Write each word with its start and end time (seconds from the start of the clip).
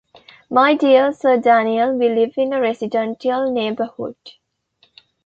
My 0.49 0.73
dear 0.73 1.13
Sir 1.13 1.37
Daniel, 1.37 1.95
we 1.95 2.09
live 2.09 2.33
in 2.35 2.53
a 2.53 2.59
residential 2.59 3.51
neighborhood. 3.51 4.15